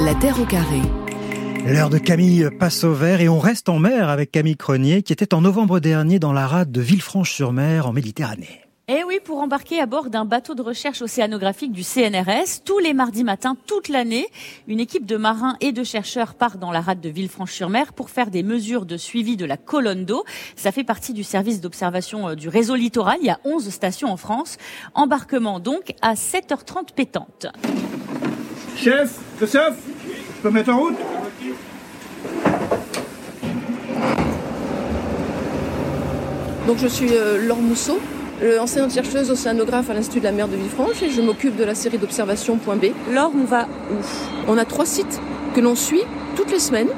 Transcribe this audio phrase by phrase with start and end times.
[0.00, 0.80] La Terre au carré.
[1.64, 5.12] L'heure de Camille passe au vert et on reste en mer avec Camille Cronier qui
[5.12, 8.69] était en novembre dernier dans la rade de Villefranche-sur-Mer en Méditerranée.
[8.92, 12.92] Eh oui, pour embarquer à bord d'un bateau de recherche océanographique du CNRS, tous les
[12.92, 14.26] mardis matins, toute l'année,
[14.66, 18.32] une équipe de marins et de chercheurs part dans la rade de Villefranche-sur-Mer pour faire
[18.32, 20.24] des mesures de suivi de la colonne d'eau.
[20.56, 23.18] Ça fait partie du service d'observation euh, du réseau littoral.
[23.20, 24.56] Il y a 11 stations en France.
[24.94, 27.46] Embarquement donc à 7h30 pétante.
[28.76, 29.78] Chef, Christophe,
[30.36, 30.96] je peux mettre en route?
[36.66, 38.00] Donc je suis euh, Laure Mousseau,
[38.60, 41.74] enseignante chercheuse océanographe à l'Institut de la mer de Villefranche et je m'occupe de la
[41.74, 42.86] série d'observation Point B.
[43.12, 43.94] Laure, on va où
[44.48, 45.20] On a trois sites
[45.54, 46.02] que l'on suit
[46.36, 46.88] toutes les semaines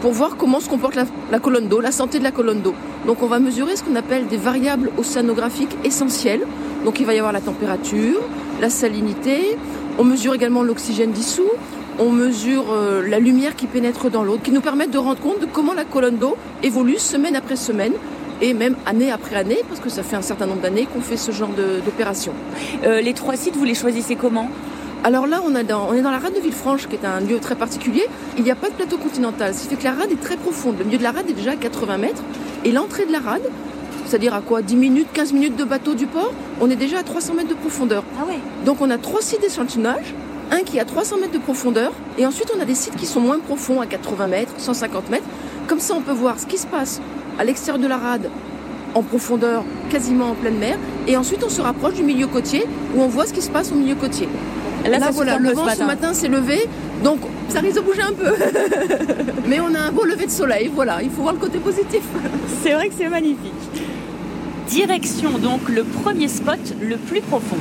[0.00, 2.74] pour voir comment se comporte la, la colonne d'eau, la santé de la colonne d'eau.
[3.06, 6.42] Donc on va mesurer ce qu'on appelle des variables océanographiques essentielles.
[6.84, 8.20] Donc il va y avoir la température,
[8.60, 9.56] la salinité,
[9.98, 11.50] on mesure également l'oxygène dissous,
[11.98, 15.40] on mesure euh, la lumière qui pénètre dans l'eau, qui nous permettent de rendre compte
[15.40, 17.92] de comment la colonne d'eau évolue semaine après semaine
[18.42, 21.16] et même année après année, parce que ça fait un certain nombre d'années qu'on fait
[21.16, 21.50] ce genre
[21.84, 22.34] d'opération.
[22.84, 24.50] Euh, les trois sites, vous les choisissez comment?
[25.04, 28.04] Alors là, on, est dans la rade de Villefranche, qui est un lieu très particulier.
[28.36, 30.36] Il n'y a pas de plateau continental, ce qui fait que la rade est très
[30.36, 30.76] profonde.
[30.78, 32.22] Le milieu de la rade est déjà à 80 mètres.
[32.64, 33.48] Et l'entrée de la rade,
[34.06, 34.62] c'est-à-dire à quoi?
[34.62, 37.54] 10 minutes, 15 minutes de bateau du port, on est déjà à 300 mètres de
[37.54, 38.04] profondeur.
[38.20, 38.38] Ah ouais.
[38.64, 40.14] Donc on a trois sites d'échantillonnage,
[40.52, 43.06] un qui est à 300 mètres de profondeur, et ensuite on a des sites qui
[43.06, 45.24] sont moins profonds, à 80 mètres, 150 mètres.
[45.66, 47.00] Comme ça, on peut voir ce qui se passe
[47.42, 48.30] à l'extérieur de la rade,
[48.94, 50.78] en profondeur, quasiment en pleine mer.
[51.08, 53.72] Et ensuite, on se rapproche du milieu côtier où on voit ce qui se passe
[53.72, 54.28] au milieu côtier.
[54.88, 56.68] Là, voilà, le vent ce matin, s'est levé,
[57.02, 57.18] donc
[57.48, 58.32] ça risque de bouger un peu.
[59.48, 62.02] Mais on a un beau lever de soleil, voilà, il faut voir le côté positif.
[62.62, 63.52] C'est vrai que c'est magnifique.
[64.68, 67.56] Direction donc le premier spot le plus profond.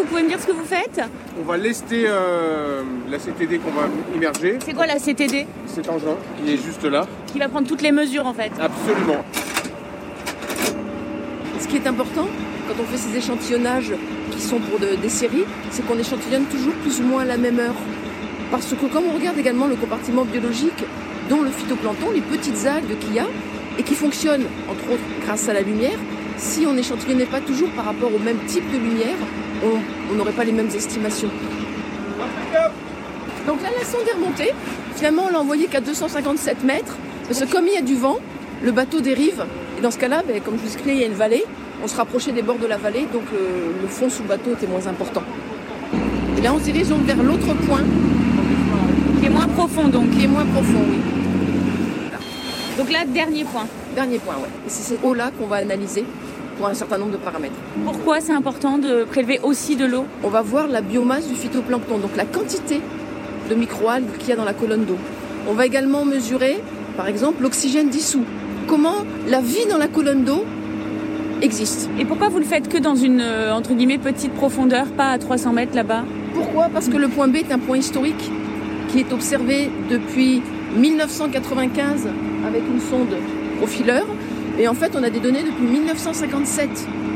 [0.00, 1.00] Vous pouvez me dire ce que vous faites
[1.38, 4.58] On va lester euh, la CTD qu'on va immerger.
[4.64, 7.06] C'est quoi la CTD Cet engin qui est juste là.
[7.26, 8.50] Qui va prendre toutes les mesures en fait.
[8.58, 9.22] Absolument.
[11.60, 12.26] Ce qui est important
[12.66, 13.92] quand on fait ces échantillonnages
[14.30, 17.36] qui sont pour de- des séries, c'est qu'on échantillonne toujours plus ou moins à la
[17.36, 17.74] même heure.
[18.50, 20.82] Parce que comme on regarde également le compartiment biologique,
[21.28, 23.26] dont le phytoplancton, les petites algues qu'il y a,
[23.78, 25.98] et qui fonctionnent entre autres grâce à la lumière,
[26.38, 29.16] si on n'échantillonnait pas toujours par rapport au même type de lumière,
[29.64, 31.30] on on n'aurait pas les mêmes estimations.
[33.46, 34.52] Donc là, la sonde est remontée.
[34.96, 36.96] Finalement, on l'a envoyée qu'à 257 mètres.
[37.28, 38.18] Parce que comme il y a du vent,
[38.62, 39.44] le bateau dérive.
[39.78, 41.44] Et dans ce cas-là, ben, comme je vous expliquais, il y a une vallée.
[41.82, 44.52] On se rapprochait des bords de la vallée, donc le, le fond sous le bateau
[44.52, 45.22] était moins important.
[46.36, 47.80] Et là, on se dirige donc vers l'autre point,
[49.20, 50.10] Qui est moins profond donc.
[50.10, 50.98] qui est moins profond, oui.
[52.76, 53.66] Donc là, dernier point.
[53.94, 54.48] Dernier point, ouais.
[54.66, 56.04] Et c'est cette eau-là qu'on va analyser
[56.60, 57.54] pour un certain nombre de paramètres.
[57.86, 60.04] Pourquoi c'est important de prélever aussi de l'eau?
[60.22, 62.82] On va voir la biomasse du phytoplancton, donc la quantité
[63.48, 64.98] de microalgues qu'il y a dans la colonne d'eau.
[65.48, 66.60] On va également mesurer,
[66.98, 68.24] par exemple, l'oxygène dissous.
[68.68, 70.44] Comment la vie dans la colonne d'eau
[71.40, 71.88] existe.
[71.98, 75.18] Et pourquoi vous le faites que dans une euh, entre guillemets petite profondeur, pas à
[75.18, 76.04] 300 mètres là-bas?
[76.34, 76.68] Pourquoi?
[76.70, 78.30] Parce que le point B est un point historique
[78.88, 80.42] qui est observé depuis
[80.76, 82.06] 1995
[82.46, 83.16] avec une sonde
[83.56, 84.04] profileur.
[84.58, 86.68] Et en fait, on a des données depuis 1957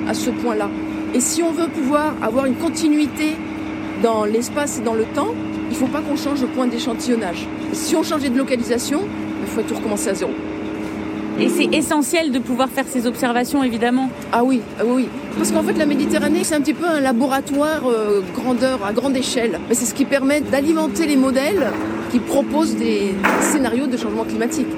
[0.08, 0.70] à ce point-là.
[1.14, 3.36] Et si on veut pouvoir avoir une continuité
[4.02, 5.34] dans l'espace et dans le temps,
[5.70, 7.46] il ne faut pas qu'on change de point d'échantillonnage.
[7.72, 9.02] Si on changeait de localisation,
[9.42, 10.30] il faut tout recommencer à zéro.
[11.40, 14.08] Et c'est essentiel de pouvoir faire ces observations évidemment.
[14.32, 15.08] Ah oui, ah oui.
[15.36, 19.16] Parce qu'en fait, la Méditerranée, c'est un petit peu un laboratoire euh, grandeur, à grande
[19.16, 19.58] échelle.
[19.68, 21.72] Mais c'est ce qui permet d'alimenter les modèles
[22.12, 24.68] qui proposent des scénarios de changement climatique.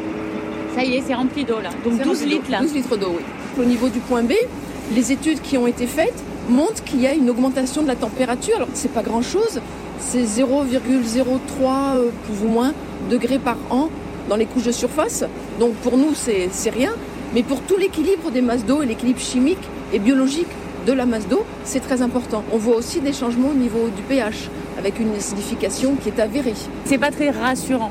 [0.77, 1.71] Ça y est, c'est rempli d'eau là.
[1.85, 2.37] Donc C'est 12 rempli d'eau.
[2.37, 2.61] litres là.
[2.61, 3.23] 12 litres d'eau, oui.
[3.59, 4.33] Au niveau du point B,
[4.95, 8.57] les études qui ont été faites montrent qu'il y a une augmentation de la température.
[8.57, 9.61] Alors, c'est pas grand-chose.
[9.99, 12.73] C'est 0,03 euh, plus ou moins
[13.11, 13.89] degrés par an
[14.29, 15.25] dans les couches de surface.
[15.59, 16.93] Donc, pour nous, c'est c'est rien.
[17.35, 19.59] Mais pour tout l'équilibre des masses d'eau et l'équilibre chimique
[19.93, 20.47] et biologique
[20.87, 22.45] de la masse d'eau, c'est très important.
[22.53, 26.55] On voit aussi des changements au niveau du pH, avec une acidification qui est avérée.
[26.85, 27.91] C'est pas très rassurant.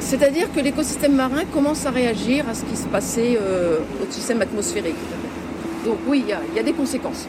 [0.00, 4.40] C'est-à-dire que l'écosystème marin commence à réagir à ce qui se passait euh, au système
[4.42, 4.94] atmosphérique.
[5.84, 7.26] Donc oui, il y a- il y, a des conséquences.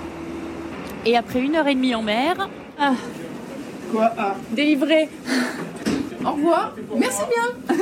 [1.05, 2.49] Et après une heure et demie en mer,
[2.79, 2.93] ah,
[3.91, 5.09] Quoi Ah, délivré.
[6.23, 6.75] Au revoir.
[6.97, 7.77] Merci bien.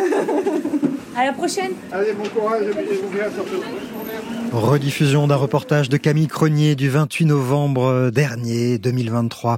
[1.17, 1.71] À la prochaine.
[1.91, 3.61] allez, bon courage et vous verrez surtout.
[4.53, 9.57] Rediffusion d'un reportage de Camille Cronier du 28 novembre dernier 2023.